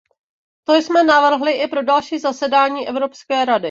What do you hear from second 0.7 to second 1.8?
jsme navrhli i